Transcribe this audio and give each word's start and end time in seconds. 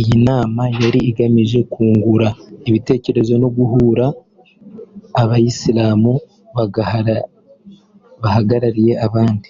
Iyi 0.00 0.14
nama 0.28 0.62
yari 0.82 1.00
igamije 1.10 1.60
kungurana 1.72 2.40
ibitekerezo 2.68 3.32
no 3.42 3.48
guhugura 3.56 4.06
abayisilamu 5.22 6.12
bahagarariye 8.22 8.94
abandi 9.08 9.40